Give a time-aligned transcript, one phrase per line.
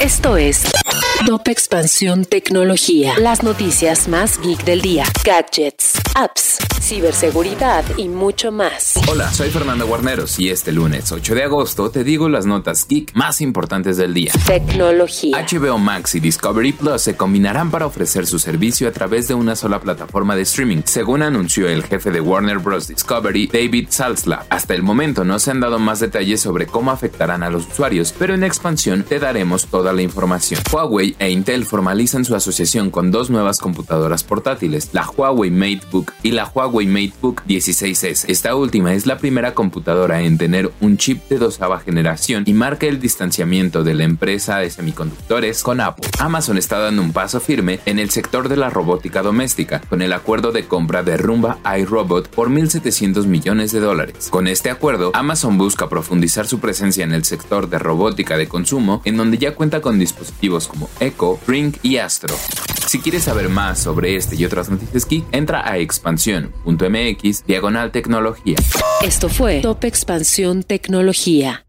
[0.00, 0.62] Esto es
[1.26, 3.14] Top Expansión Tecnología.
[3.18, 5.04] Las noticias más geek del día.
[5.24, 8.94] Gadgets, apps, ciberseguridad y mucho más.
[9.08, 13.14] Hola, soy Fernando Guarneros y este lunes 8 de agosto te digo las notas geek
[13.14, 14.32] más importantes del día.
[14.46, 15.46] Tecnología.
[15.46, 19.56] HBO Max y Discovery Plus se combinarán para ofrecer su servicio a través de una
[19.56, 22.88] sola plataforma de streaming, según anunció el jefe de Warner Bros.
[22.88, 24.46] Discovery, David Salzla.
[24.50, 28.14] Hasta el momento no se han dado más detalles sobre cómo afectarán a los usuarios,
[28.18, 30.60] pero en expansión te daremos toda la información.
[30.72, 36.32] Huawei e Intel formalizan su asociación con dos nuevas computadoras portátiles, la Huawei MateBook y
[36.32, 38.24] la Huawei MateBook 16S.
[38.28, 42.86] Esta última es la primera computadora en tener un chip de dosava generación y marca
[42.86, 46.08] el distanciamiento de la empresa de semiconductores con Apple.
[46.18, 50.12] Amazon está dando un paso firme en el sector de la robótica doméstica con el
[50.12, 54.28] acuerdo de compra de Rumba iRobot por 1.700 millones de dólares.
[54.30, 59.02] Con este acuerdo, Amazon busca profundizar su presencia en el sector de robótica de consumo,
[59.04, 62.34] en donde ya cuenta con dispositivos como Echo, Ring y Astro.
[62.86, 68.56] Si quieres saber más sobre este y otras noticias geek, entra a expansión.mx diagonal tecnología.
[69.02, 71.64] Esto fue Top Expansión Tecnología.